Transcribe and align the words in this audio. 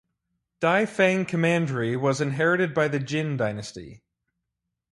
Daifang 0.61 1.27
Commandery 1.27 1.95
was 1.95 2.21
inherited 2.21 2.73
by 2.73 2.87
the 2.87 2.97
Jin 2.97 3.37
dynasty. 3.37 4.01